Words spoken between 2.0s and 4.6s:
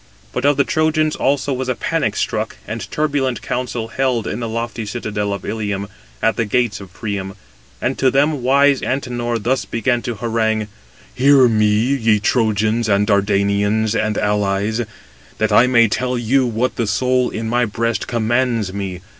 struck and turbulent council held in the